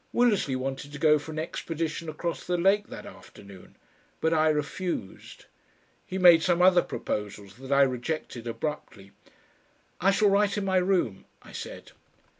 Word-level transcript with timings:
Willersley 0.11 0.55
wanted 0.55 0.91
to 0.93 0.97
go 0.97 1.19
for 1.19 1.29
an 1.31 1.37
expedition 1.37 2.09
across 2.09 2.43
the 2.47 2.57
lake 2.57 2.87
that 2.87 3.05
afternoon, 3.05 3.75
but 4.19 4.33
I 4.33 4.49
refused. 4.49 5.45
He 6.07 6.17
made 6.17 6.41
some 6.41 6.59
other 6.59 6.81
proposals 6.81 7.57
that 7.57 7.71
I 7.71 7.83
rejected 7.83 8.47
abruptly. 8.47 9.11
"I 9.99 10.09
shall 10.09 10.31
write 10.31 10.57
in 10.57 10.65
my 10.65 10.77
room," 10.77 11.25
I 11.43 11.51
said. 11.51 11.91